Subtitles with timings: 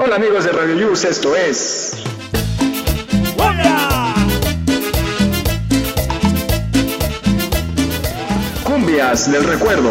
[0.00, 1.92] Hola amigos de Radio Yus, esto es...
[3.36, 4.14] ¡Hola!
[8.62, 9.90] Cumbias del Recuerdo.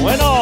[0.00, 0.37] Bueno,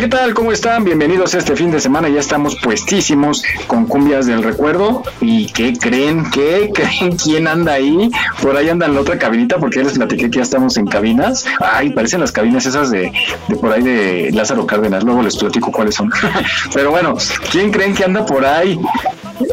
[0.00, 0.32] ¿qué tal?
[0.32, 0.84] ¿Cómo están?
[0.84, 2.08] Bienvenidos a este fin de semana.
[2.08, 5.02] Ya estamos puestísimos con Cumbias del Recuerdo.
[5.20, 6.30] ¿Y qué creen?
[6.30, 7.16] ¿Qué creen?
[7.16, 8.08] ¿Quién anda ahí?
[8.40, 10.86] Por ahí anda en la otra cabinita porque ya les platiqué que ya estamos en
[10.86, 11.46] cabinas.
[11.58, 13.10] Ay, parecen las cabinas esas de,
[13.48, 15.02] de por ahí de Lázaro Cárdenas.
[15.02, 16.12] Luego les platico cuáles son.
[16.72, 17.16] Pero bueno,
[17.50, 18.78] ¿quién creen que anda por ahí?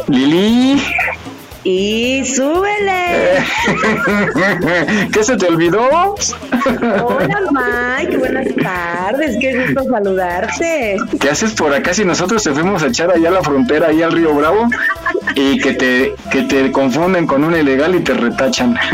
[0.07, 0.79] Lili.
[1.67, 3.43] Y súbele.
[5.11, 6.13] ¿Qué se te olvidó?
[7.03, 7.39] Hola
[7.97, 10.97] Mike, buenas tardes, qué gusto saludarte.
[11.19, 14.03] ¿Qué haces por acá si nosotros te fuimos a echar allá a la frontera, ahí
[14.03, 14.67] al río Bravo?
[15.33, 18.77] Y que te, que te confunden con un ilegal y te retachan.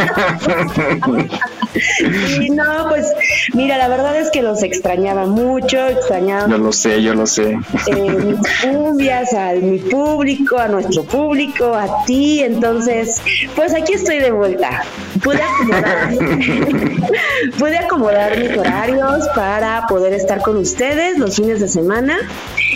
[2.41, 3.08] Y no, pues
[3.53, 7.58] mira, la verdad es que los extrañaba mucho, extrañaba Yo lo sé, yo lo sé.
[7.88, 13.22] eh, mis cumbias, a mi público, a nuestro público, a ti, entonces,
[13.56, 14.84] pues aquí estoy de vuelta.
[15.23, 16.09] Pude acomodar,
[17.59, 22.18] pude acomodar mis horarios para poder estar con ustedes los fines de semana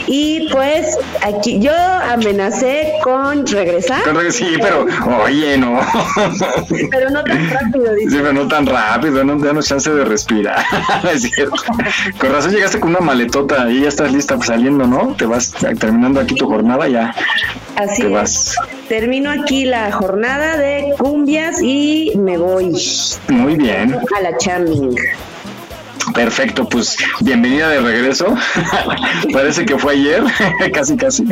[0.07, 4.85] y pues aquí yo amenacé con regresar, Correcto, Sí, pero
[5.23, 5.79] oye, no.
[6.91, 8.17] pero no tan rápido, Sí, dice.
[8.17, 10.63] pero no tan rápido, no danos chance de respirar.
[11.13, 11.55] es cierto.
[12.19, 15.15] Con razón llegaste con una maletota y ya estás lista pues, saliendo, ¿no?
[15.17, 17.13] Te vas terminando aquí tu jornada, ya
[17.75, 18.13] Así te es.
[18.13, 18.55] vas.
[18.89, 22.71] Termino aquí la jornada de cumbias y me voy
[23.29, 23.95] Muy bien.
[24.17, 24.95] a la charming.
[26.13, 28.35] Perfecto, pues bienvenida de regreso.
[29.33, 30.23] Parece que fue ayer,
[30.73, 31.25] casi, casi.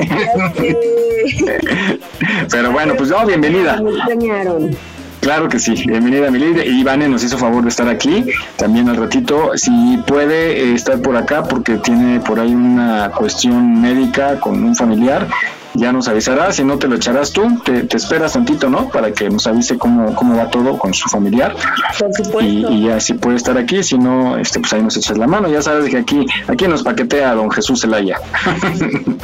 [2.52, 3.80] Pero bueno, pues no, bienvenida.
[3.82, 4.76] Me extrañaron.
[5.22, 6.68] Claro que sí, bienvenida mi líder.
[6.68, 8.26] Y Ivane nos hizo favor de estar aquí
[8.58, 9.52] también al ratito.
[9.56, 14.76] Si puede eh, estar por acá porque tiene por ahí una cuestión médica con un
[14.76, 15.30] familiar,
[15.76, 16.52] ya nos avisará.
[16.52, 17.60] Si no, te lo echarás tú.
[17.64, 18.90] Te, te esperas tantito, ¿no?
[18.90, 21.56] Para que nos avise cómo, cómo va todo con su familiar.
[22.00, 22.72] Por Y, supuesto.
[22.72, 25.50] y ya si puede estar aquí, si no, este, pues ahí nos echas la mano.
[25.50, 28.18] Ya sabes que aquí, aquí nos paquetea don Jesús Zelaya.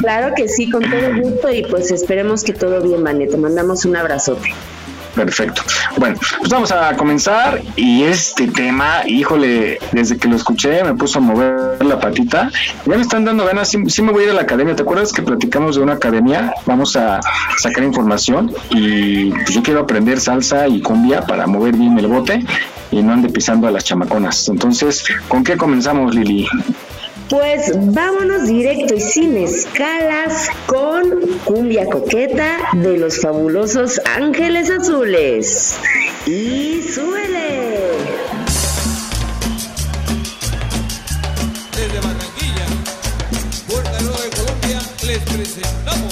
[0.00, 3.26] Claro que sí, con todo gusto y pues esperemos que todo bien, Vane.
[3.26, 4.48] Te mandamos un abrazote.
[5.14, 5.62] Perfecto.
[5.96, 11.18] Bueno, pues vamos a comenzar y este tema, híjole, desde que lo escuché me puso
[11.18, 12.50] a mover la patita.
[12.86, 14.76] Ya me están dando ganas, sí, sí me voy a ir a la academia.
[14.76, 16.54] ¿Te acuerdas que platicamos de una academia?
[16.66, 17.20] Vamos a
[17.58, 22.44] sacar información y pues yo quiero aprender salsa y cumbia para mover bien el bote
[22.90, 24.48] y no ande pisando a las chamaconas.
[24.48, 26.48] Entonces, ¿con qué comenzamos, Lili?
[27.30, 35.76] Pues vámonos directo y sin escalas con Cumbia Coqueta de los fabulosos Ángeles Azules.
[36.26, 37.92] Y súbele.
[41.76, 42.66] Desde Barranquilla,
[43.68, 46.09] Puerta de Colombia, les presentamos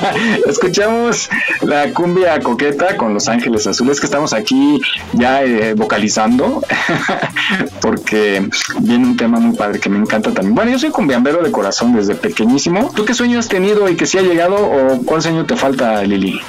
[0.46, 1.28] Escuchamos
[1.62, 4.80] la cumbia coqueta con Los Ángeles Azules, que estamos aquí
[5.12, 6.62] ya eh, vocalizando,
[7.80, 8.48] porque
[8.80, 10.54] viene un tema muy padre que me encanta también.
[10.54, 12.90] Bueno, yo soy cumbiambero de corazón desde pequeñísimo.
[12.94, 16.02] ¿Tú qué sueño has tenido y que sí ha llegado o cuál sueño te falta,
[16.02, 16.40] Lili?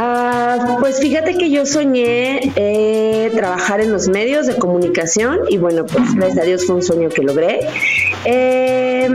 [0.00, 5.84] Ah, pues fíjate que yo soñé eh, trabajar en los medios de comunicación y bueno,
[5.86, 7.66] pues gracias a Dios fue un sueño que logré.
[8.24, 9.08] Eh,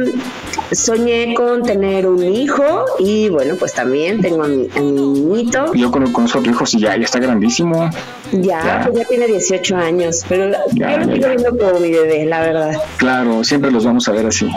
[0.74, 5.74] soñé con tener un hijo y bueno, pues también tengo a mi, a mi niñito.
[5.74, 7.89] Yo conozco a tu hijo, sí, ya, ya está grandísimo.
[8.33, 8.81] Ya, Ya.
[8.83, 12.41] pues ya tiene 18 años, pero Ya, yo lo sigo viendo como mi bebé, la
[12.41, 12.74] verdad.
[12.97, 14.50] Claro, siempre los vamos a ver así.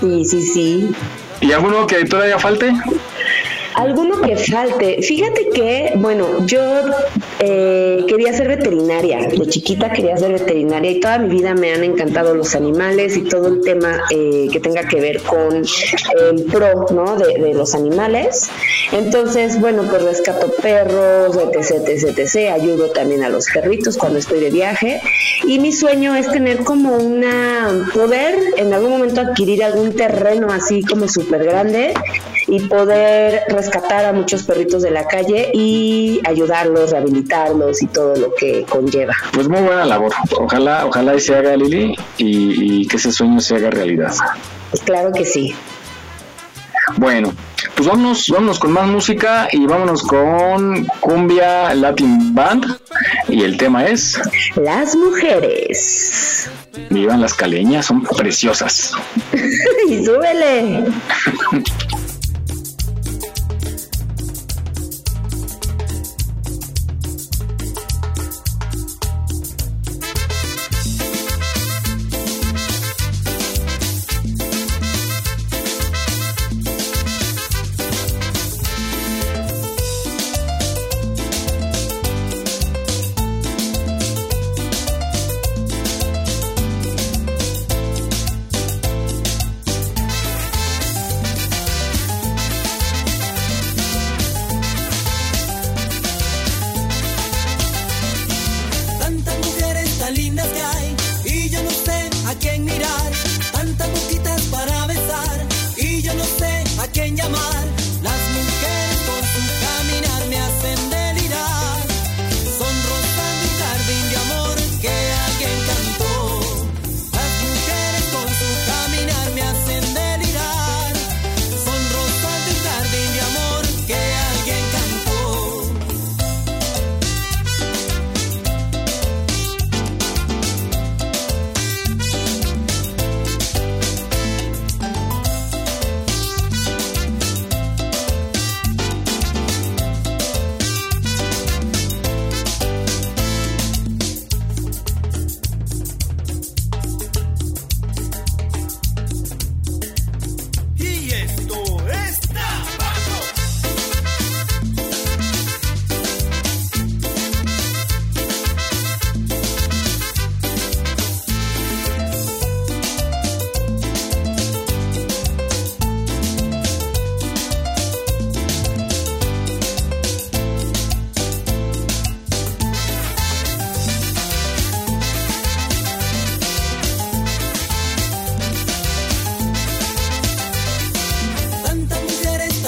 [0.00, 0.90] Sí, sí, sí.
[1.40, 2.72] ¿Y alguno que todavía falte?
[3.74, 5.02] Alguno que falte.
[5.02, 6.60] Fíjate que, bueno, yo
[7.40, 9.26] eh, quería ser veterinaria.
[9.26, 13.22] De chiquita quería ser veterinaria y toda mi vida me han encantado los animales y
[13.22, 17.16] todo el tema eh, que tenga que ver con el pro, ¿no?
[17.16, 18.50] De, de los animales.
[18.92, 22.52] Entonces, bueno, pues rescato perros, etc, etc, etc.
[22.52, 25.00] Ayudo también a los perritos cuando estoy de viaje.
[25.44, 30.82] Y mi sueño es tener como una, poder en algún momento adquirir algún terreno así
[30.82, 31.94] como súper grande
[32.52, 38.34] y poder rescatar a muchos perritos de la calle y ayudarlos, rehabilitarlos y todo lo
[38.34, 39.14] que conlleva.
[39.32, 40.12] Pues muy buena labor.
[40.38, 44.12] Ojalá, ojalá y se haga Lili y, y que ese sueño se haga realidad.
[44.68, 45.54] Pues claro que sí.
[46.98, 47.32] Bueno,
[47.74, 52.66] pues vámonos, vámonos con más música y vámonos con Cumbia Latin Band.
[53.28, 54.20] Y el tema es
[54.56, 56.50] Las mujeres.
[56.90, 58.92] Vivan las caleñas, son preciosas.
[59.88, 60.84] y súbele.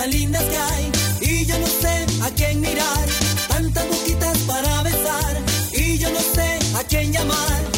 [0.05, 3.07] tan lindas que hay y yo no sé a quién mirar.
[3.49, 5.37] Tantas boquitas para besar
[5.73, 7.74] y yo no sé a quién llamar.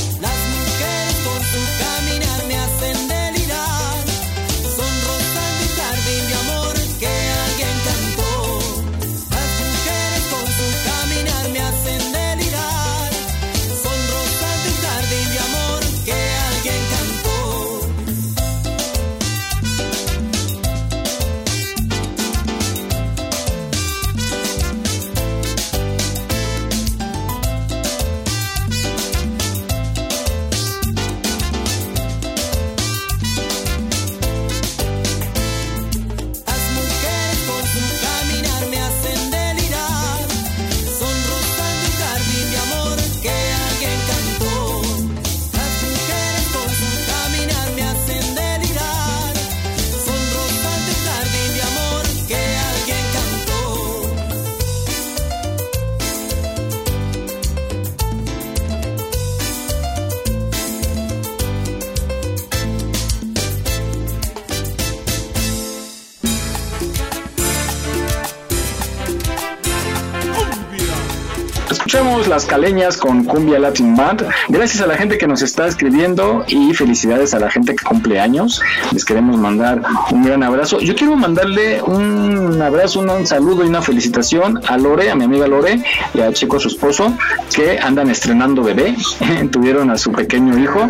[72.36, 74.26] Escuchamos Las Caleñas con Cumbia Latin Band.
[74.48, 78.20] Gracias a la gente que nos está escribiendo y felicidades a la gente que cumple
[78.20, 78.60] años.
[78.92, 80.78] Les queremos mandar un gran abrazo.
[80.80, 85.46] Yo quiero mandarle un abrazo, un saludo y una felicitación a Lore, a mi amiga
[85.46, 85.82] Lore
[86.14, 87.12] y a Chico, su esposo,
[87.54, 88.94] que andan estrenando bebé.
[89.50, 90.86] Tuvieron a su pequeño hijo.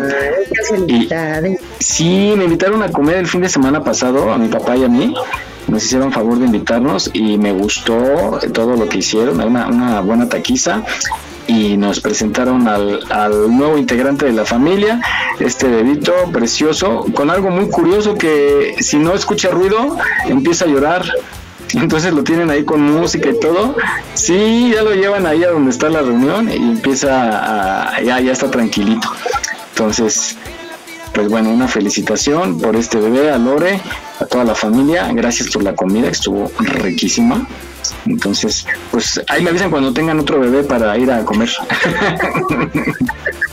[0.87, 1.07] Y,
[1.79, 4.89] sí, me invitaron a comer el fin de semana pasado, a mi papá y a
[4.89, 5.13] mí
[5.67, 10.29] nos hicieron favor de invitarnos y me gustó todo lo que hicieron, una, una buena
[10.29, 10.83] taquiza
[11.47, 15.01] y nos presentaron al, al, nuevo integrante de la familia,
[15.39, 21.03] este bebito precioso, con algo muy curioso que si no escucha ruido empieza a llorar.
[21.73, 23.75] Entonces lo tienen ahí con música y todo.
[24.13, 28.31] Sí, ya lo llevan ahí a donde está la reunión y empieza a, ya, ya
[28.31, 29.09] está tranquilito.
[29.71, 30.37] Entonces,
[31.17, 33.81] pues bueno, una felicitación por este bebé, a Lore,
[34.19, 35.09] a toda la familia.
[35.13, 37.47] Gracias por la comida, estuvo riquísima.
[38.05, 41.49] Entonces, pues ahí me avisan cuando tengan otro bebé para ir a comer.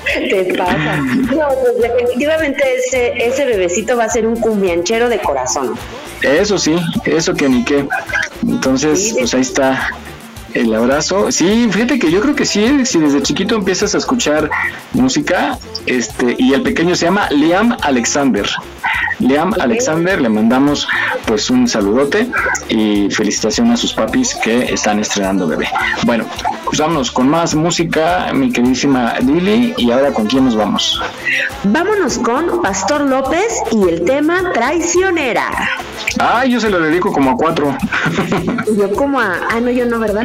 [0.05, 0.97] Te pasa.
[0.97, 5.75] No, pues definitivamente ese, ese bebecito va a ser un cumbianchero de corazón.
[6.21, 7.89] Eso sí, eso que ni qué.
[8.43, 9.89] Entonces, pues ahí está
[10.55, 11.31] el abrazo.
[11.31, 14.51] Sí, fíjate que yo creo que sí, si desde chiquito empiezas a escuchar
[14.93, 18.49] música, este, y el pequeño se llama Liam Alexander.
[19.19, 20.89] Liam Alexander, le mandamos
[21.27, 22.29] pues un saludote
[22.69, 25.69] y felicitación a sus papis que están estrenando bebé.
[26.05, 26.25] Bueno,
[26.65, 31.01] pues vámonos con más música, mi queridísima Lili, y ahora con quién nos vamos.
[31.65, 35.49] Vámonos con Pastor López y el tema Traicionera.
[36.19, 37.77] Ah, yo se lo dedico como a cuatro.
[38.77, 39.49] Yo como a...
[39.51, 40.25] Ah, no, yo no, ¿verdad?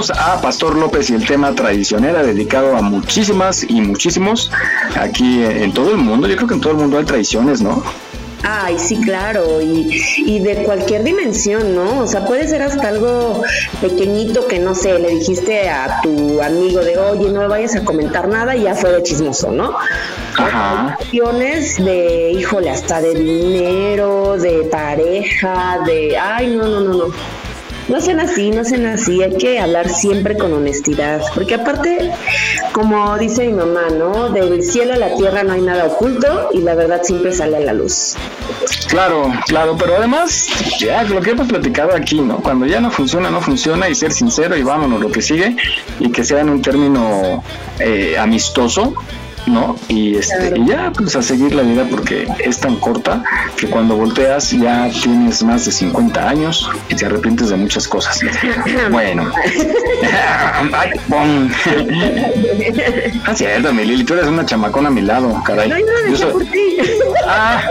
[0.00, 4.50] Escuchamos a Pastor López y el tema traicionera dedicado a muchísimas y muchísimos
[4.98, 6.26] aquí en todo el mundo.
[6.26, 7.82] Yo creo que en todo el mundo hay traiciones, ¿no?
[8.42, 12.00] Ay, sí, claro, y, y de cualquier dimensión, ¿no?
[12.00, 13.42] O sea, puede ser hasta algo
[13.82, 17.84] pequeñito que, no sé, le dijiste a tu amigo de, oye, no le vayas a
[17.84, 19.74] comentar nada y ya fue de chismoso, ¿no?
[20.38, 20.94] Ajá.
[20.96, 27.04] Cuestiones de, híjole, hasta de dinero, de pareja, de, ay, no, no, no, no.
[27.90, 32.12] No sean así, no sean así, hay que hablar siempre con honestidad, porque aparte,
[32.70, 34.28] como dice mi mamá, ¿no?
[34.28, 37.60] Del cielo a la tierra no hay nada oculto y la verdad siempre sale a
[37.60, 38.14] la luz.
[38.88, 40.46] Claro, claro, pero además,
[40.78, 42.36] ya lo que hemos platicado aquí, ¿no?
[42.36, 45.56] Cuando ya no funciona, no funciona y ser sincero y vámonos lo que sigue
[45.98, 47.42] y que sea en un término
[47.80, 48.94] eh, amistoso,
[49.46, 49.76] ¿no?
[49.88, 53.22] Y, este, y ya, pues a seguir la vida porque es tan corta
[53.56, 58.20] que cuando volteas ya tienes más de 50 años y te arrepientes de muchas cosas.
[58.90, 59.30] Bueno.
[60.72, 60.90] Ay.
[63.26, 65.68] Ah, cierto, mi Lili, tú eres una chamacona a mi lado, caray.
[65.68, 66.76] No, yo lo Yo decía soy- por ti.
[67.26, 67.62] Ah.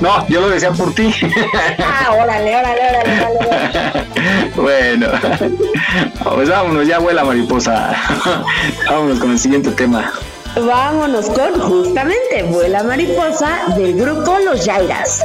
[0.00, 1.12] No, yo lo decía por ti.
[1.78, 4.06] Ah, órale, órale, órale, órale.
[4.56, 5.06] Bueno,
[6.34, 7.94] pues vámonos, ya vuela mariposa.
[8.88, 10.12] Vámonos con el siguiente tema.
[10.56, 15.24] Vámonos con justamente Vuela Mariposa del grupo Los Yairas.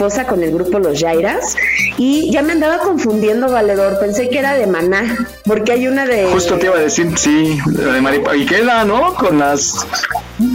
[0.00, 1.56] Mariposa con el grupo Los Yairas
[1.98, 3.98] y ya me andaba confundiendo, Valedor.
[4.00, 6.24] Pensé que era de Maná, porque hay una de.
[6.32, 8.36] Justo te iba a decir, sí, la de mariposa.
[8.36, 9.14] Y queda, ¿no?
[9.14, 9.86] Con las.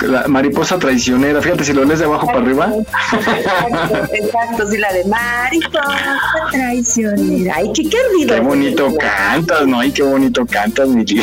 [0.03, 1.43] La mariposa traicionera.
[1.43, 2.73] Fíjate si lo lees de abajo para arriba.
[3.13, 6.17] Exacto, exacto, sí, la de Mariposa
[6.51, 7.53] traicionera.
[7.58, 8.34] Ay, qué querido.
[8.34, 9.79] Qué bonito cantas, ¿no?
[9.79, 11.21] Ay, qué bonito cantas, mi tío.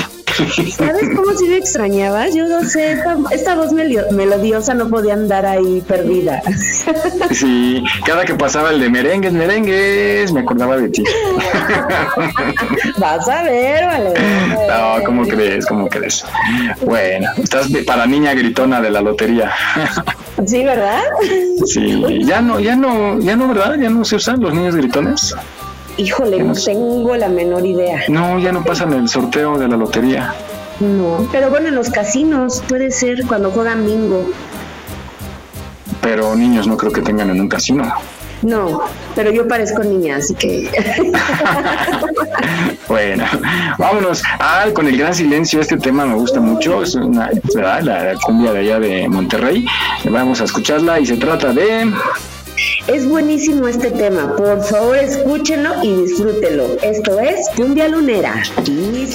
[0.76, 2.34] ¿Sabes cómo si me extrañabas?
[2.34, 6.42] Yo no sé, esta, esta voz melodiosa no podía andar ahí perdida.
[7.32, 11.02] Sí, cada que pasaba el de merengues, merengues, me acordaba de ti.
[12.98, 14.14] Vas a ver, vale.
[14.68, 15.64] No, ¿cómo crees?
[15.66, 16.24] ¿Cómo crees?
[16.82, 19.50] Bueno, estás para niña gritona de la lotería.
[20.46, 21.02] Sí, ¿verdad?
[21.66, 23.76] Sí, ya no, ya no, ya no, ¿verdad?
[23.78, 25.34] Ya no se usan los niños gritones.
[25.96, 28.02] Híjole, no tengo la menor idea.
[28.08, 30.34] No, ya no pasan el sorteo de la lotería.
[30.80, 34.24] No, pero bueno, en los casinos puede ser cuando juegan bingo.
[36.00, 37.92] Pero niños no creo que tengan en un casino.
[38.42, 38.82] No,
[39.14, 40.68] pero yo parezco niña, así que
[42.88, 43.24] Bueno,
[43.78, 44.22] vámonos.
[44.40, 46.82] Ah, con el gran silencio, este tema me gusta mucho.
[46.82, 49.64] Es una, la cumbia de allá de Monterrey.
[50.04, 51.92] Vamos a escucharla y se trata de.
[52.86, 54.36] Es buenísimo este tema.
[54.36, 56.76] Por favor, escúchenlo y disfrútenlo.
[56.82, 58.42] Esto es Cumbia Lunera.
[58.66, 59.06] Y.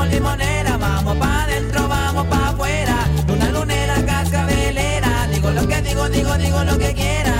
[0.00, 0.76] limonera.
[0.78, 2.96] Vamos pa' adentro, vamos pa' afuera.
[3.26, 5.28] Luna lunera, cascabelera.
[5.32, 7.31] Digo lo que digo, digo, digo lo que quiera.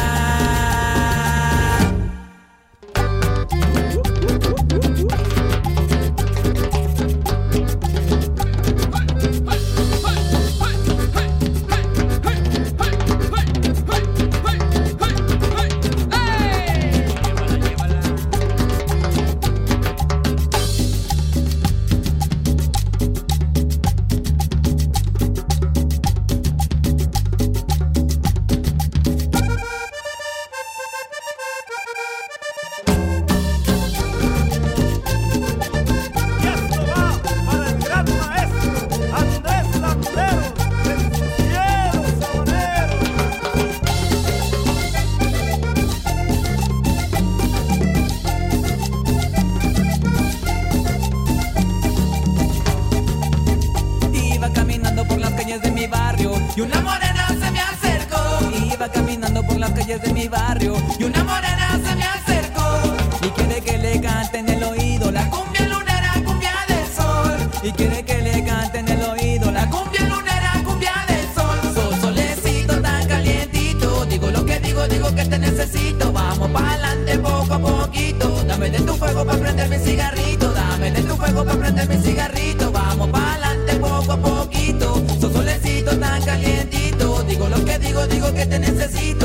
[81.59, 82.73] Prender mi cigarrito.
[82.73, 85.03] Vamos para adelante poco a poquito.
[85.21, 87.23] Sos solecito tan calientito.
[87.25, 89.22] Digo lo que digo, digo que te necesito.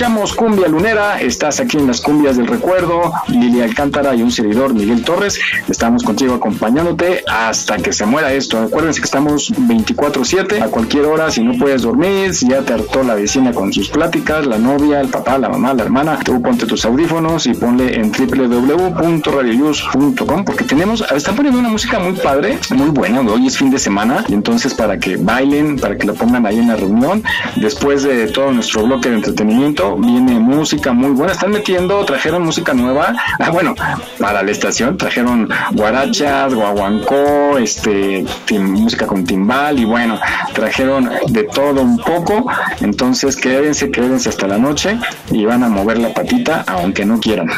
[0.00, 4.72] Escuchamos Cumbia Lunera, estás aquí en las cumbias del recuerdo, Lili Alcántara y un servidor
[4.72, 8.58] Miguel Torres, estamos contigo acompañándote hasta que se muera esto.
[8.58, 13.02] Acuérdense que estamos 24/7 a cualquier hora, si no puedes dormir, si ya te hartó
[13.02, 16.64] la vecina con sus pláticas, la novia, el papá, la mamá, la hermana, tú ponte
[16.64, 22.88] tus audífonos y ponle en www.radioyus.com porque tenemos, están poniendo una música muy padre, muy
[22.88, 26.46] buena, hoy es fin de semana y entonces para que bailen, para que lo pongan
[26.46, 27.22] ahí en la reunión,
[27.56, 32.72] después de todo nuestro bloque de entretenimiento, viene música muy buena, están metiendo, trajeron música
[32.72, 33.74] nueva, ah, bueno,
[34.18, 38.24] para la estación trajeron guarachas, guaguancó, este,
[38.58, 40.18] música con timbal y bueno,
[40.52, 42.46] trajeron de todo un poco,
[42.80, 44.98] entonces quédense, quédense hasta la noche
[45.30, 47.48] y van a mover la patita aunque no quieran.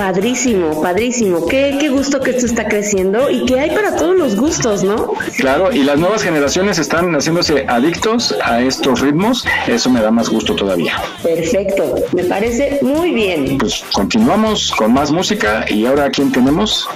[0.00, 1.46] Padrísimo, padrísimo.
[1.46, 5.12] Qué, qué gusto que esto está creciendo y que hay para todos los gustos, ¿no?
[5.36, 10.30] Claro, y las nuevas generaciones están haciéndose adictos a estos ritmos, eso me da más
[10.30, 10.94] gusto todavía.
[11.22, 13.58] Perfecto, me parece muy bien.
[13.58, 16.88] Pues continuamos con más música y ahora ¿quién tenemos?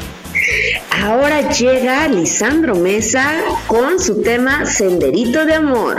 [1.03, 3.35] Ahora llega Lisandro Mesa
[3.67, 5.99] con su tema Senderito de Amor.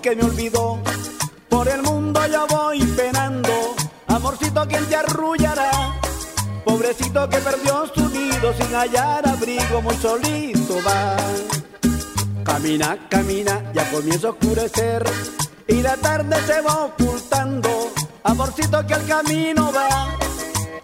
[0.00, 0.78] Que me olvidó.
[1.48, 3.52] Por el mundo yo voy penando.
[4.06, 6.00] Amorcito, quien te arrullará?
[6.64, 11.16] Pobrecito que perdió su nido sin hallar abrigo, muy solito va.
[12.44, 15.04] Camina, camina, ya comienza a oscurecer.
[15.66, 17.90] Y la tarde se va ocultando.
[18.22, 20.16] Amorcito que al camino va.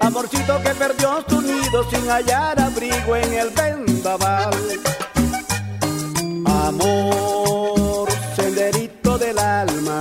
[0.01, 4.55] Amorcito que perdió su nido sin hallar abrigo en el vendaval.
[6.45, 7.86] Amor,
[8.37, 9.99] senderito del alma,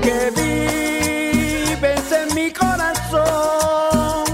[0.00, 4.24] que vives en mi corazón.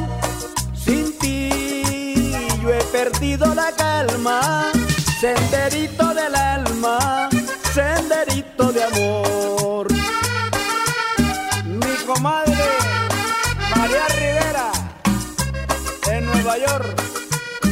[0.75, 4.71] Sin ti yo he perdido la calma,
[5.19, 7.31] senderito del alma,
[7.73, 9.87] senderito de amor.
[11.65, 12.67] Mi comadre
[13.75, 14.71] María Rivera,
[16.11, 17.03] en Nueva York,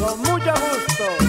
[0.00, 1.21] con mucho gusto.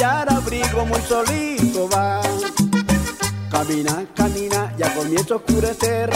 [0.00, 2.22] Hallar abrigo, muy solito va.
[3.50, 6.10] Camina, camina, ya comienza a oscurecer.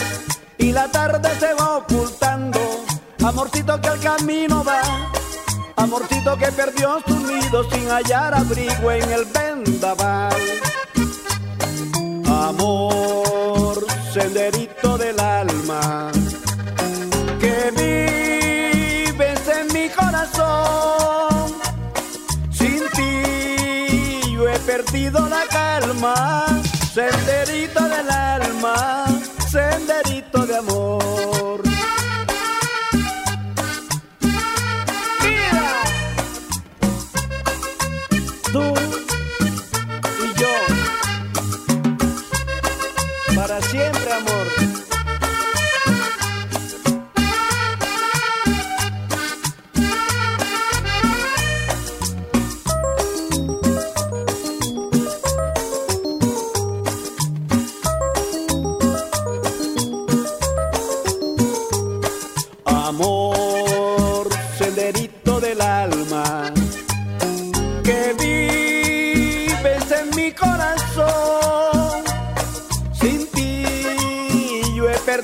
[0.56, 2.60] Y la tarde se va ocultando.
[3.22, 4.80] Amorcito que al camino va.
[5.76, 10.34] Amorcito que perdió su nido sin hallar abrigo en el vendaval.
[12.26, 13.23] Amor,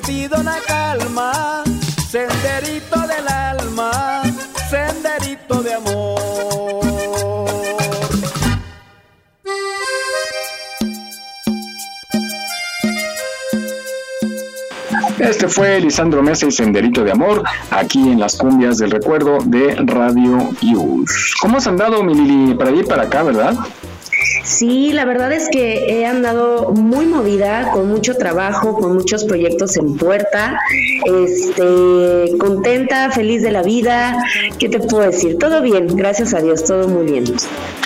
[0.01, 1.63] perdido la calma,
[2.09, 4.23] senderito del alma,
[4.69, 6.21] senderito de amor.
[15.19, 19.75] Este fue Lisandro Mesa y Senderito de Amor, aquí en las cumbias del recuerdo de
[19.87, 21.35] Radio Yus.
[21.41, 22.55] ¿Cómo has andado, mi Lili?
[22.55, 23.55] Para allí para acá, ¿verdad?
[24.51, 29.77] Sí, la verdad es que he andado muy movida, con mucho trabajo, con muchos proyectos
[29.77, 30.59] en puerta,
[31.05, 34.21] este, contenta, feliz de la vida.
[34.59, 35.39] ¿Qué te puedo decir?
[35.39, 37.25] Todo bien, gracias a Dios, todo muy bien.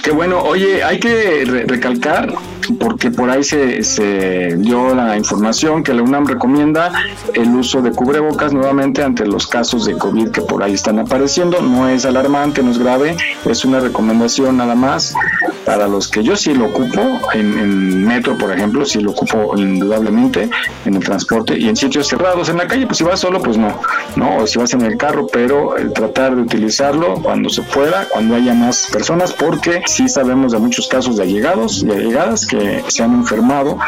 [0.03, 2.33] Qué bueno, oye, hay que re- recalcar
[2.81, 6.91] porque por ahí se, se dio la información que la UNAM recomienda
[7.35, 11.61] el uso de cubrebocas nuevamente ante los casos de COVID que por ahí están apareciendo.
[11.61, 15.15] No es alarmante, no es grave, es una recomendación nada más
[15.67, 20.49] para los que yo sí lo ocupo, en, metro, por ejemplo, sí lo ocupo indudablemente,
[20.85, 22.49] en el transporte y en sitios cerrados.
[22.49, 23.81] En la calle, pues si vas solo, pues no,
[24.17, 24.39] ¿no?
[24.39, 28.35] O si vas en el carro, pero eh, tratar de utilizarlo cuando se pueda, cuando
[28.35, 33.03] haya más personas, porque sí sabemos de muchos casos de allegados y allegadas que se
[33.03, 33.79] han enfermado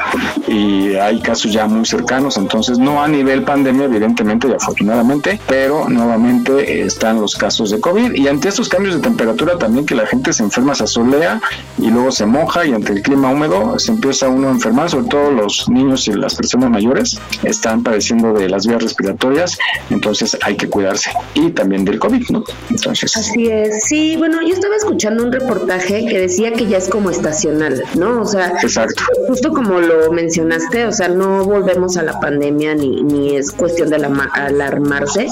[0.46, 5.88] y hay casos ya muy cercanos, entonces no a nivel pandemia, evidentemente y afortunadamente, pero
[5.88, 9.94] nuevamente eh, están los casos de COVID y ante estos cambios de temperatura también que
[9.94, 11.40] la gente se enferma, se asolea
[11.78, 15.08] y luego se moja y ante el clima húmedo se empieza uno a enfermar, sobre
[15.08, 19.58] todo los niños y las personas mayores están padeciendo de las vías respiratorias,
[19.90, 22.44] entonces hay que cuidarse y también del COVID, ¿no?
[22.70, 26.88] Entonces, Así es, sí, bueno, yo estaba escuchando un reportaje que decía que ya es
[26.88, 28.22] como estacional, ¿no?
[28.22, 29.02] O sea, exacto.
[29.26, 33.90] justo como lo mencionaste, o sea, no volvemos a la pandemia ni, ni es cuestión
[33.90, 35.26] de alarmarse,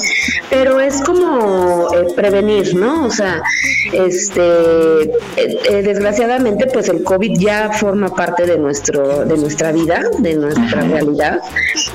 [0.50, 3.07] pero es como eh, prevenir, ¿no?
[3.07, 3.40] O sea,
[3.92, 10.02] este, eh, eh, desgraciadamente, pues el COVID ya forma parte de nuestro, de nuestra vida,
[10.18, 11.40] de nuestra realidad.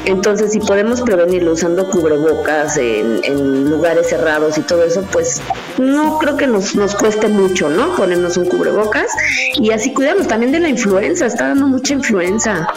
[0.06, 5.41] Entonces, si podemos prevenirlo usando cubrebocas en, en lugares cerrados y todo eso, pues
[5.78, 7.95] no creo que nos, nos cueste mucho, ¿no?
[7.95, 9.12] Ponernos un cubrebocas
[9.56, 12.67] y así cuidarnos también de la influenza, está dando mucha influenza.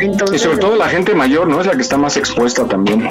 [0.00, 1.60] Entonces, Y sobre todo la gente mayor, ¿no?
[1.60, 3.08] Es la que está más expuesta también.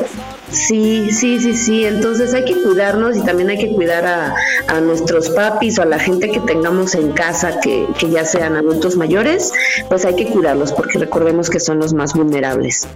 [0.51, 1.85] Sí, sí, sí, sí.
[1.85, 4.35] Entonces hay que cuidarnos y también hay que cuidar a,
[4.67, 8.55] a nuestros papis o a la gente que tengamos en casa que, que ya sean
[8.55, 9.51] adultos mayores,
[9.89, 12.87] pues hay que cuidarlos porque recordemos que son los más vulnerables.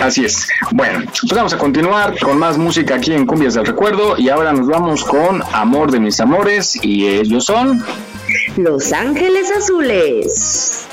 [0.00, 0.48] Así es.
[0.72, 4.52] Bueno, pues vamos a continuar con más música aquí en Cumbias del Recuerdo y ahora
[4.52, 7.82] nos vamos con Amor de mis amores y ellos son...
[8.56, 10.86] Los Ángeles Azules.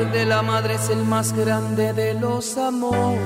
[0.00, 3.18] Amor de la madre es el más grande de los amores.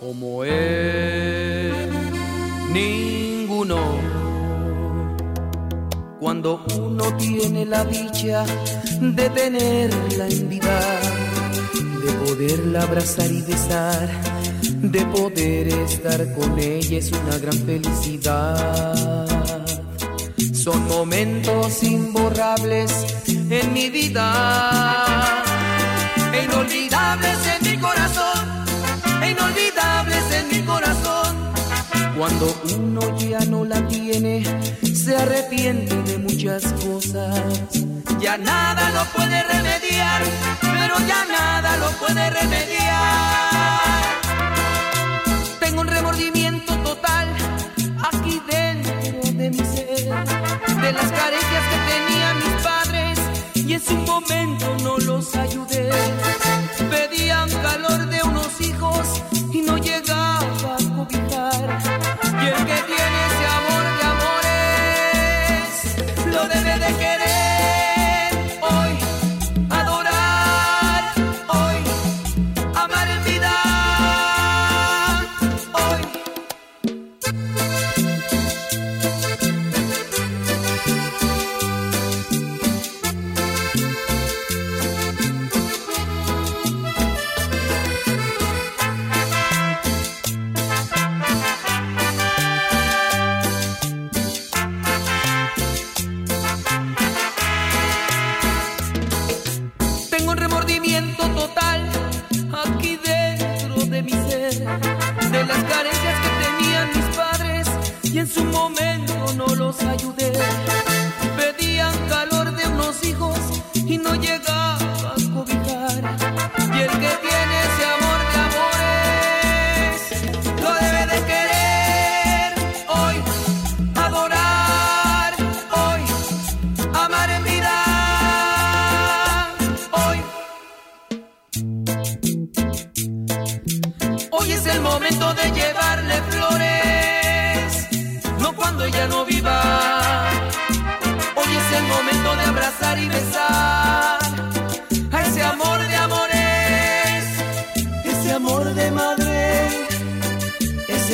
[0.00, 1.72] Como él,
[2.72, 3.78] ninguno.
[6.18, 8.44] Cuando uno tiene la dicha
[9.00, 10.80] de tenerla en vida,
[12.04, 14.08] de poderla abrazar y besar,
[14.82, 19.26] de poder estar con ella es una gran felicidad.
[20.52, 22.92] Son momentos imborrables
[23.52, 25.44] en mi vida,
[26.32, 28.64] e inolvidables en mi corazón,
[29.22, 31.52] e inolvidables en mi corazón.
[32.16, 34.42] Cuando uno ya no la tiene,
[34.94, 37.42] se arrepiente de muchas cosas.
[38.20, 40.22] Ya nada lo puede remediar,
[40.60, 43.80] pero ya nada lo puede remediar.
[45.60, 47.28] Tengo un remordimiento total
[48.10, 50.08] aquí dentro de mi ser,
[50.80, 51.41] de las carencias
[53.92, 55.81] su momento no los ayudé.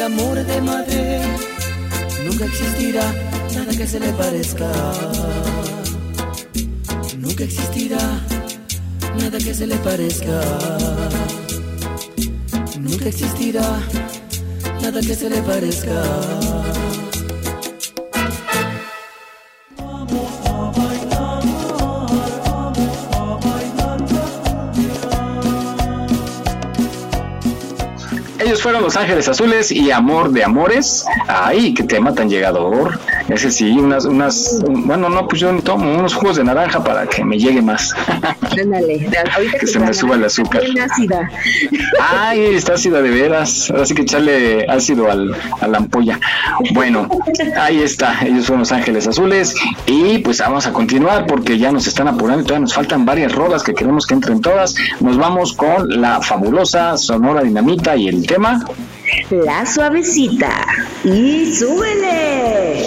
[0.08, 1.20] Amor de madre.
[2.24, 3.06] Nunca existirá
[3.54, 4.70] nada que se le parezca.
[7.18, 8.04] Nunca existirá
[9.20, 10.36] nada que se le parezca.
[12.80, 13.68] Nunca existirá
[14.82, 16.57] nada que se le parezca.
[28.72, 31.04] Los Ángeles Azules y Amor de Amores.
[31.26, 32.98] Ay, qué tema tan llegador.
[33.28, 37.24] Ese sí, unas, unas, bueno, no, pues yo tomo unos jugos de naranja para que
[37.24, 37.94] me llegue más.
[38.60, 40.62] Ándale, ahorita Que se me suba el azúcar.
[40.62, 41.30] Bien ácida.
[42.00, 43.70] Ay, está ácida de veras.
[43.70, 46.18] Así que echarle ácido al, a la ampolla.
[46.72, 47.08] Bueno,
[47.58, 48.18] ahí está.
[48.24, 49.54] Ellos fueron Los Ángeles Azules.
[49.86, 53.32] Y pues vamos a continuar porque ya nos están apurando y todavía nos faltan varias
[53.32, 54.74] rolas que queremos que entren todas.
[55.00, 58.64] Nos vamos con la fabulosa Sonora Dinamita y el tema.
[59.30, 60.50] La suavecita.
[61.04, 62.86] Y súbele.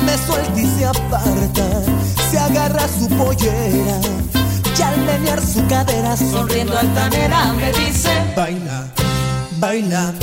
[0.00, 4.00] Me suelta y se aparta se agarra su pollera
[4.78, 8.10] y al menear su cadera Sonriendo altanera me dice.
[8.36, 8.86] Baila,
[9.58, 10.14] baila,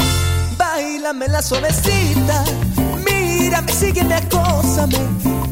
[0.57, 2.45] bailame la suavecita.
[3.05, 4.97] Mírame, sígueme, acósame.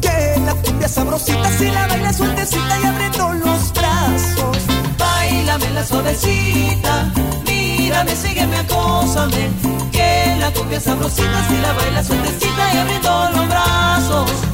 [0.00, 4.56] Que la cumbia sabrosita, si la baila sueltecita y abriendo los brazos.
[4.98, 7.12] Bailame la suavecita,
[7.46, 9.50] mírame, sígueme, acósame.
[9.94, 14.53] Que la cumbia sabrosita, si la baila sueltecita y abriendo los brazos.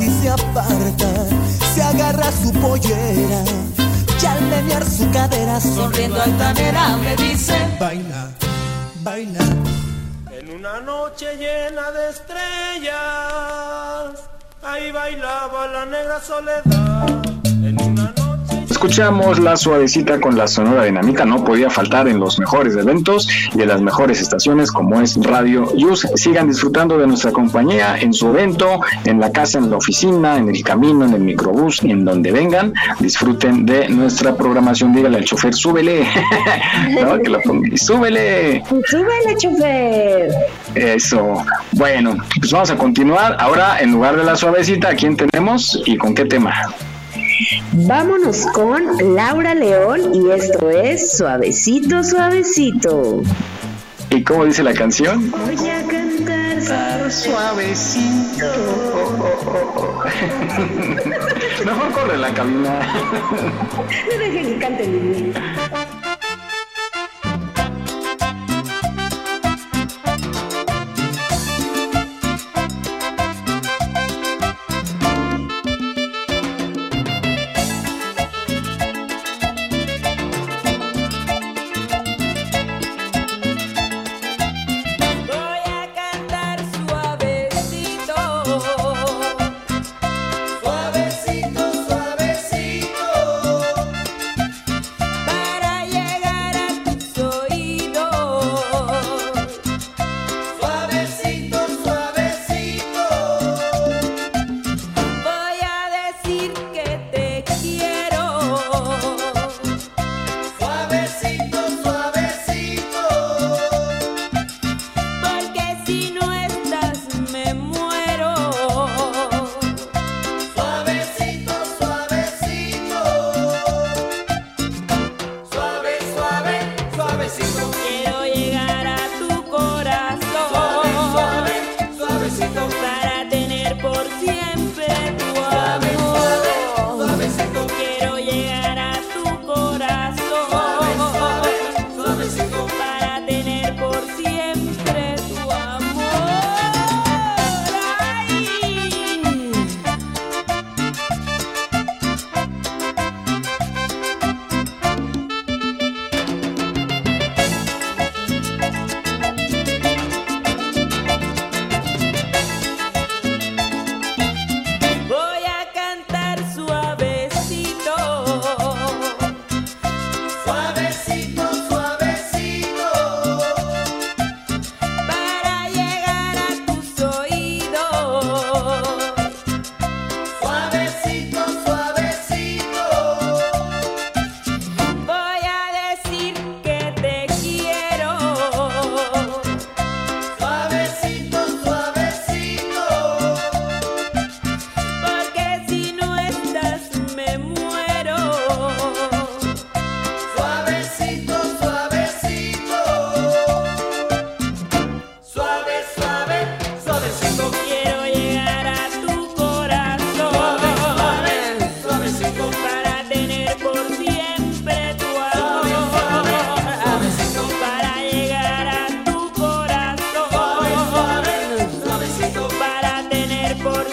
[0.00, 1.08] Y se aparta,
[1.74, 3.44] se agarra su pollera,
[4.22, 7.54] y al menear su cadera Sonriendo altanera me dice.
[7.78, 8.30] baila,
[9.02, 9.40] baila.
[10.30, 12.94] En una noche llena de estrellas,
[14.62, 17.29] ahí bailaba la negra soledad.
[18.80, 23.60] Escuchamos la suavecita con la sonora dinámica, no podía faltar en los mejores eventos y
[23.60, 26.08] en las mejores estaciones como es Radio Yus.
[26.14, 30.48] Sigan disfrutando de nuestra compañía en su evento, en la casa, en la oficina, en
[30.48, 32.72] el camino, en el microbús, en donde vengan.
[33.00, 34.94] Disfruten de nuestra programación.
[34.94, 36.08] Dígale al chofer, súbele.
[37.02, 38.64] no, que la ponga, súbele.
[38.86, 40.30] Súbele, chofer.
[40.74, 41.44] Eso.
[41.72, 43.36] Bueno, pues vamos a continuar.
[43.40, 46.54] Ahora, en lugar de la suavecita, ¿a quién tenemos y con qué tema?
[47.72, 48.82] Vámonos con
[49.14, 53.22] Laura León y esto es Suavecito, Suavecito.
[54.10, 55.30] ¿Y cómo dice la canción?
[55.30, 58.44] Voy a cantar Suavecito.
[61.64, 62.80] Mejor corre la cabina.
[64.10, 65.32] No dejen que cante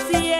[0.06, 0.37] si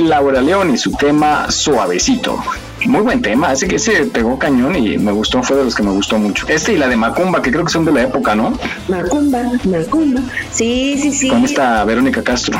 [0.00, 2.38] Laura León y su tema Suavecito.
[2.86, 5.82] Muy buen tema, ese que se pegó cañón y me gustó, fue de los que
[5.82, 6.46] me gustó mucho.
[6.48, 8.58] Este y la de Macumba, que creo que son de la época, ¿no?
[8.88, 10.20] Macumba, Macumba.
[10.50, 11.28] Sí, sí, sí.
[11.28, 12.58] Con esta Verónica Castro.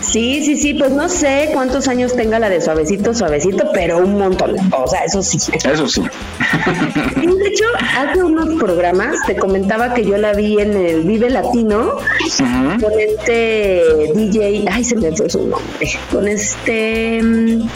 [0.00, 4.18] Sí, sí, sí, pues no sé cuántos años tenga la de suavecito, suavecito, pero un
[4.18, 4.56] montón.
[4.72, 5.38] O sea, eso sí.
[5.52, 6.02] Eso sí.
[7.20, 7.64] Y de hecho,
[7.96, 11.96] hace unos programas te comentaba que yo la vi en el Vive Latino
[12.38, 13.82] Con este
[14.14, 17.68] DJ, ay, se me fue su nombre, con este, mm,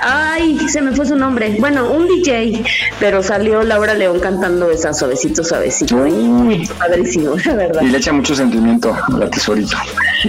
[0.00, 2.64] ay, se me fue su nombre, bueno, un DJ,
[2.98, 5.96] pero salió Laura León cantando esa suavecito, suavecito.
[5.96, 6.66] Uy.
[6.78, 7.82] Padrísimo, la verdad.
[7.82, 9.76] Y le echa mucho sentimiento a la tesorito.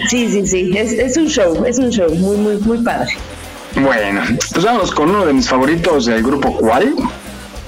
[0.10, 3.12] Sí, sí, sí, es, es un show, es un show muy, muy, muy padre.
[3.76, 4.22] Bueno,
[4.52, 6.94] pues vamos con uno de mis favoritos del grupo Cual.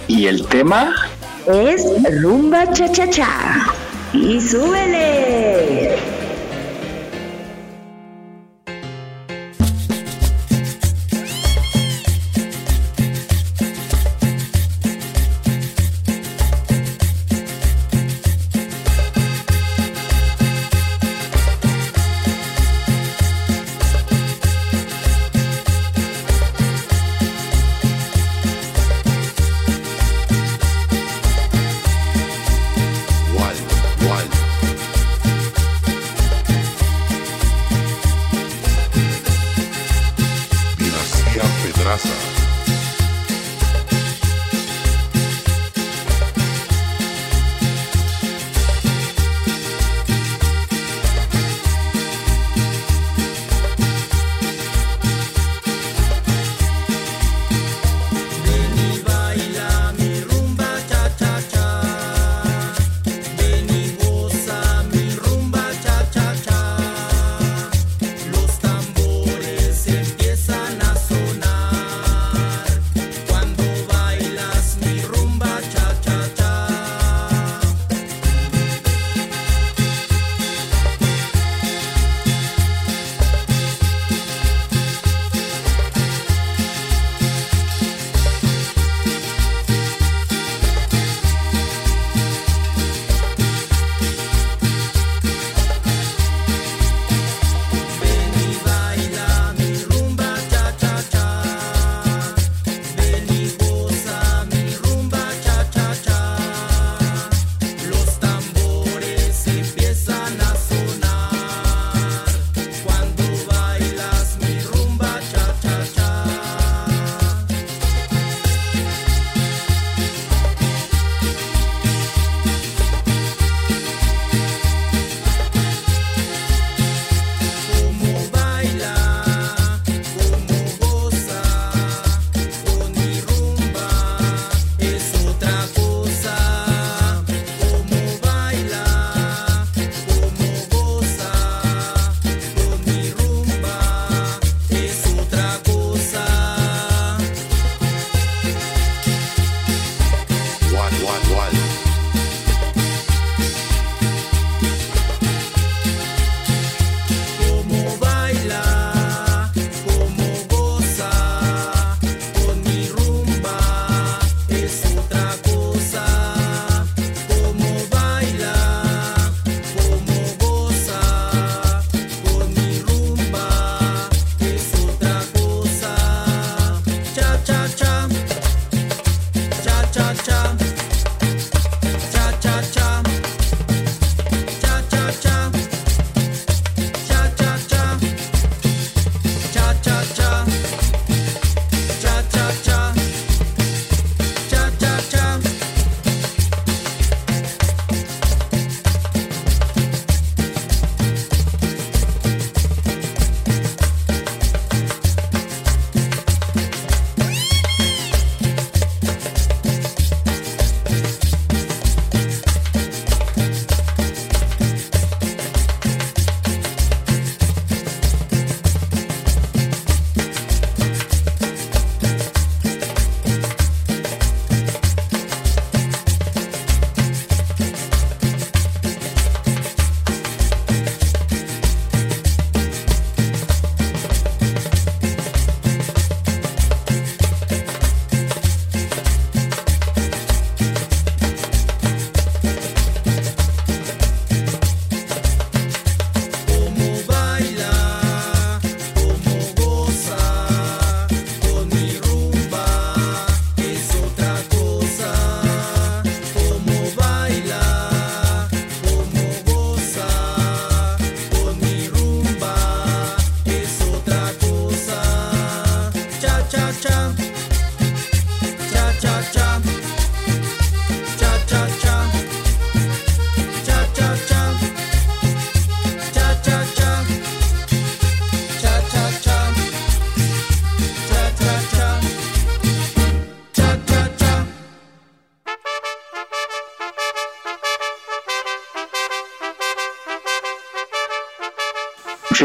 [0.07, 0.93] Y el tema,
[1.45, 1.85] Es
[2.21, 3.27] Rumba Cha Cha Cha.
[4.11, 6.08] Y súbele.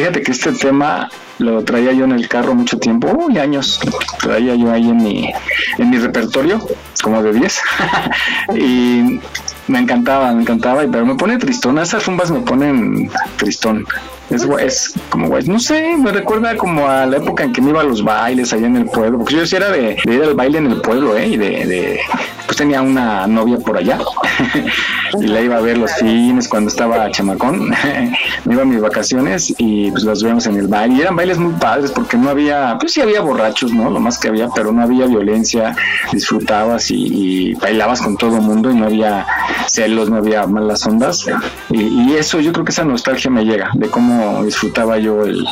[0.04, 3.80] Fíjate que este tema lo traía yo en el carro mucho tiempo, uy, años,
[4.20, 5.32] traía yo ahí en mi,
[5.78, 6.60] en mi repertorio,
[7.02, 7.60] como de 10,
[8.54, 9.18] y
[9.66, 13.86] me encantaba, me encantaba, pero me pone tristón, esas rumbas me ponen tristón.
[14.30, 17.70] Es, es como guay, no sé, me recuerda como a la época en que me
[17.70, 20.22] iba a los bailes allá en el pueblo, porque yo sí era de, de ir
[20.22, 21.28] al baile en el pueblo, ¿eh?
[21.28, 22.00] Y de-
[22.46, 23.98] pues tenía una novia por allá,
[25.20, 27.70] y la iba a ver los fines cuando estaba chamacón,
[28.44, 31.38] me iba a mis vacaciones y pues las veíamos en el baile, y eran bailes
[31.38, 33.90] muy padres porque no había, pues sí había borrachos, ¿no?
[33.90, 35.74] Lo más que había, pero no había violencia,
[36.12, 39.26] disfrutabas y, y bailabas con todo mundo y no había
[39.68, 41.26] celos, no había malas ondas,
[41.70, 45.44] y eso yo creo que esa nostalgia me llega, de cómo disfrutaba yo el,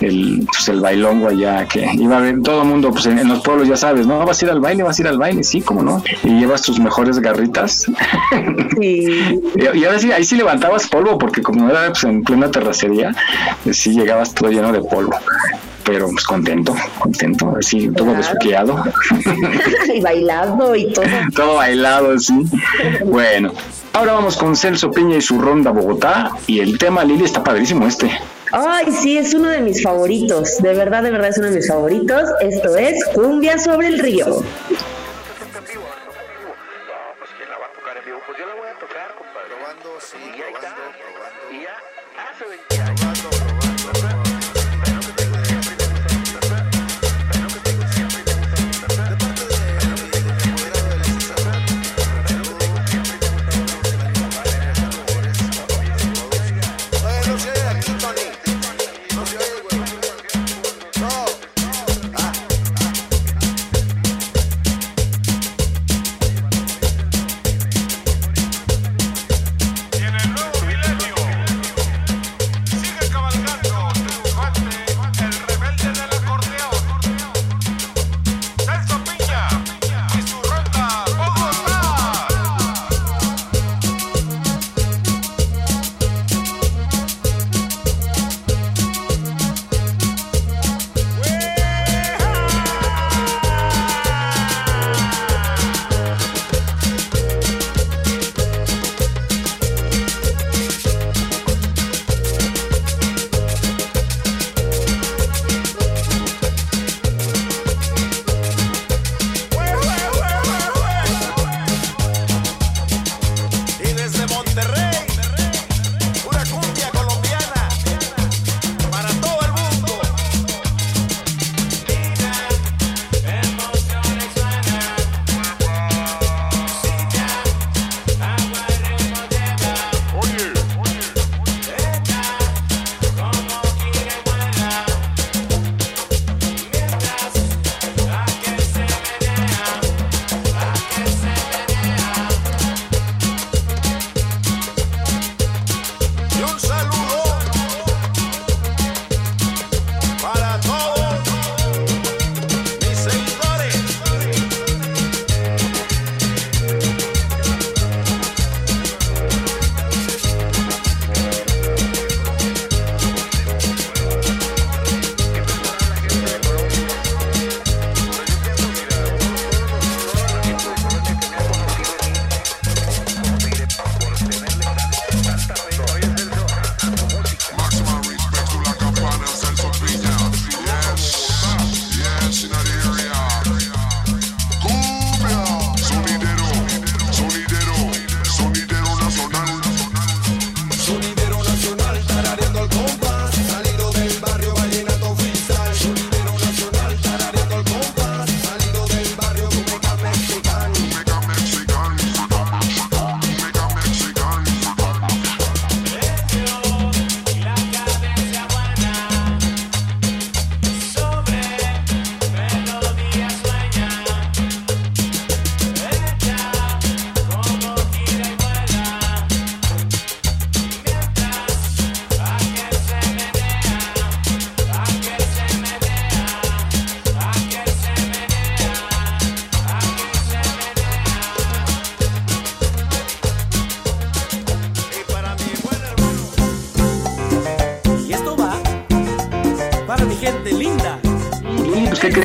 [0.00, 3.28] el, pues el bailongo allá, que iba a ver todo el mundo, pues en, en
[3.28, 4.24] los pueblos ya sabes, ¿no?
[4.24, 6.62] Vas a ir al baile, vas a ir al baile, sí, cómo no, y llevas
[6.62, 7.90] tus mejores garritas, Sí.
[8.80, 13.14] y, y ahora sí, ahí sí levantabas polvo, porque como era pues, en plena terracería,
[13.64, 15.12] eh, sí llegabas todo lleno de polvo,
[15.84, 18.84] pero pues contento, contento, así, todo Claro.
[19.94, 21.04] y bailado y todo.
[21.34, 22.46] todo bailado, sí.
[23.04, 23.52] Bueno,
[23.92, 27.86] ahora vamos con Celso Piña y su ronda Bogotá, y el tema Lili está padrísimo
[27.86, 28.10] este.
[28.58, 30.56] Ay, sí, es uno de mis favoritos.
[30.62, 32.22] De verdad, de verdad es uno de mis favoritos.
[32.40, 34.42] Esto es Cumbia sobre el río.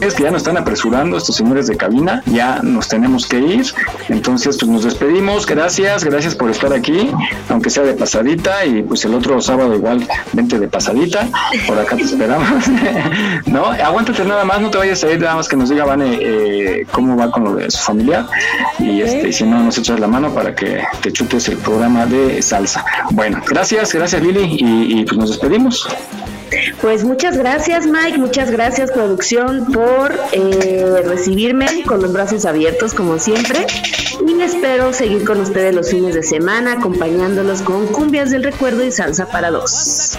[0.02, 0.14] Lili, pues ¿qué crees?
[0.16, 3.66] Que ya nos están apresurando estos señores de cabina, ya nos tenemos que ir.
[4.10, 5.46] Entonces, pues nos despedimos.
[5.46, 7.12] Gracias, gracias por estar aquí,
[7.50, 8.66] aunque sea de pasadita.
[8.66, 11.28] Y pues el otro sábado igual, vente de pasadita.
[11.68, 12.48] Por acá te esperamos.
[13.46, 16.18] no, aguántate nada más, no te vayas a ir, nada más que nos diga Vane
[16.20, 18.28] eh, cómo va con lo de su familia.
[18.80, 22.06] Y este, y si no, nos echas la mano para que te chutes el programa
[22.06, 22.84] de salsa.
[23.12, 25.88] Bueno, gracias, gracias Lili, y, y pues nos despedimos.
[26.82, 33.20] Pues muchas gracias Mike, muchas gracias producción por eh, recibirme con los brazos abiertos como
[33.20, 33.66] siempre
[34.28, 38.92] y espero seguir con ustedes los fines de semana acompañándolos con cumbias del recuerdo y
[38.92, 40.18] salsa para dos.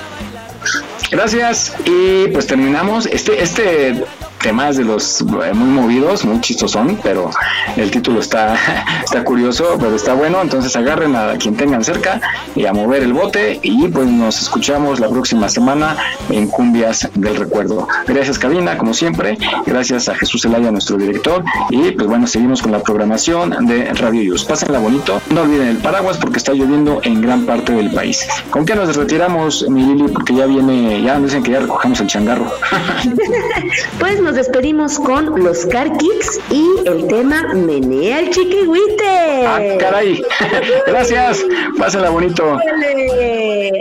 [1.11, 1.75] Gracias.
[1.85, 3.07] Y pues terminamos.
[3.07, 4.05] Este, este
[4.43, 7.31] tema es de los eh, muy movidos, muy chistosón, pero
[7.77, 8.57] el título está,
[9.05, 10.43] está curioso, pero está bueno.
[10.43, 12.21] Entonces agarren a quien tengan cerca
[12.55, 13.61] y a mover el bote.
[13.63, 15.97] Y pues nos escuchamos la próxima semana
[16.29, 17.87] en Cumbias del Recuerdo.
[18.07, 19.39] Gracias, Cabina, como siempre.
[19.67, 21.45] Gracias a Jesús Elaya, nuestro director.
[21.71, 24.45] Y pues bueno, seguimos con la programación de Radio Yus.
[24.45, 25.21] Pásenla bonito.
[25.31, 28.27] No olviden el paraguas porque está lloviendo en gran parte del país.
[28.51, 30.09] ¿Con qué nos retiramos, mi Lili?
[30.09, 32.53] Porque ya viene, ya nos dicen que ya recogemos el changarro.
[33.99, 39.47] Pues nos despedimos con los Car Kicks y el tema Menea el Chiquihuite.
[39.47, 40.23] Ah, caray.
[40.87, 41.45] Gracias.
[41.79, 42.59] Pásenla bonito.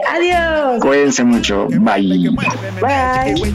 [0.09, 0.81] Adiós.
[0.81, 1.67] Cuídense mucho.
[1.79, 2.29] Bye.
[2.81, 3.53] Bye.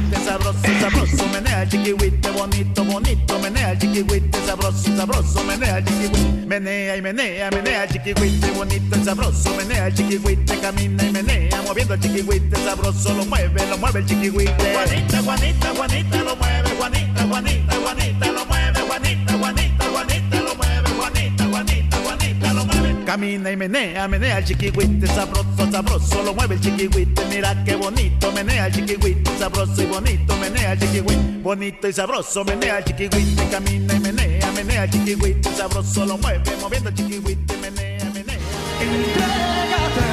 [2.36, 7.90] bonito, bonito, menea el chiquihuite, sabroso, sabroso, menea el chiquihuite, menea y menea, menea el
[7.90, 13.24] chiquihuite, bonito y sabroso, menea el chiquihuite, camina y menea, moviendo el chiquihuite, sabroso, lo
[13.26, 14.52] mueve, lo mueve el chiquihuite.
[14.72, 20.88] Juanita, Juanita, Juanita, lo mueve, Juanita, Juanita, Juanita, lo mueve, Juanita, Juanita, Juanita, lo mueve,
[20.96, 23.04] Juanita, Juanita, Juanita, lo mueve.
[23.04, 28.30] Camina y menea, menea el chiquihuite, sabroso, sabroso, lo mueve el chiquihuite, mira qué bonito,
[28.30, 33.48] menea el chiquihuite, sabroso y bonito, menea el chiquihuite, bonito y sabroso, menea el chiquihuite,
[33.50, 38.38] camina y menea, menea el chiquihuite, sabroso, lo mueve, moviendo el chiquihuite, menea, menea.
[38.80, 40.06] Entrégate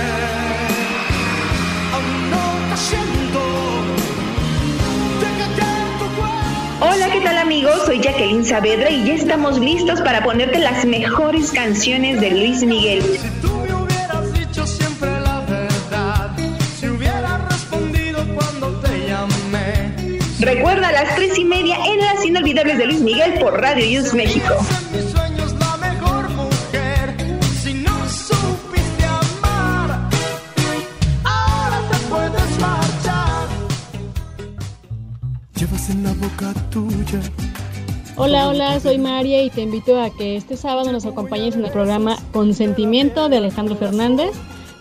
[1.93, 4.02] a un siento,
[6.85, 7.85] Hola, ¿qué tal amigos?
[7.85, 13.01] Soy Jacqueline Saavedra y ya estamos listos para ponerte las mejores canciones de Luis Miguel.
[13.01, 16.31] Si tú me hubieras dicho siempre la verdad,
[16.77, 20.19] si hubieras respondido cuando te llamé.
[20.41, 24.13] Recuerda a las tres y media en las inolvidables de Luis Miguel por Radio News
[24.13, 24.53] México.
[36.23, 37.19] Boca tuya.
[38.15, 41.71] Hola, hola, soy María y te invito a que este sábado nos acompañes en el
[41.71, 44.29] programa Consentimiento de Alejandro Fernández.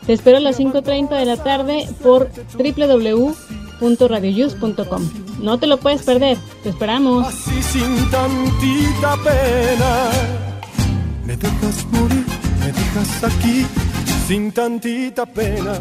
[0.06, 5.10] Te espero a las 5.30 de la tarde por www.radioyus.com.
[5.40, 7.26] No te lo puedes perder, te esperamos.
[7.26, 10.10] Así sin tantita pena,
[11.24, 12.26] me dejas morir,
[12.60, 13.66] me dejas aquí,
[14.26, 15.80] sin tantita pena.